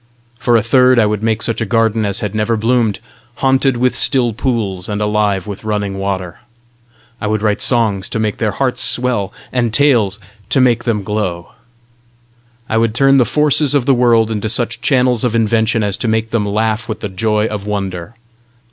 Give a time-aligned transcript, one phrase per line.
[0.39, 2.99] For a third I would make such a garden as had never bloomed,
[3.35, 6.37] haunted with still pools, and alive with running waters!
[7.21, 10.19] I would write songs to make their hearts swell, and tales
[10.49, 11.51] to make them glow!
[12.67, 16.07] I would turn the forces of the world into such channels of invention as to
[16.07, 18.15] make them laugh with the joy of wonder!